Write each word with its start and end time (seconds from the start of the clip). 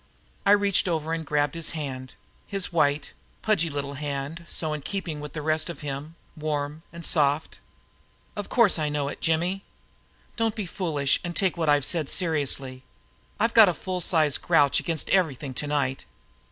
I 0.47 0.53
reached 0.53 0.87
over 0.87 1.13
and 1.13 1.23
grabbed 1.23 1.53
his 1.53 1.69
hand 1.77 2.15
his 2.47 2.73
white, 2.73 3.13
pudgy 3.43 3.69
little 3.69 3.93
hand 3.93 4.47
so 4.49 4.73
in 4.73 4.81
keeping 4.81 5.19
with 5.19 5.33
the 5.33 5.43
rest 5.43 5.69
of 5.69 5.81
him 5.81 6.15
warm 6.35 6.81
and 6.91 7.05
soft. 7.05 7.59
"Of 8.35 8.49
course 8.49 8.79
I 8.79 8.89
know 8.89 9.09
it, 9.09 9.21
Jimmy. 9.21 9.63
Don't 10.37 10.55
be 10.55 10.65
foolish 10.65 11.19
and 11.23 11.35
take 11.35 11.55
what 11.55 11.69
I've 11.69 11.85
said 11.85 12.09
seriously. 12.09 12.81
I've 13.39 13.53
got 13.53 13.69
a 13.69 13.75
full 13.75 14.01
sized 14.01 14.41
grouch 14.41 14.79
against 14.79 15.07
everything 15.11 15.53
tonight." 15.53 16.05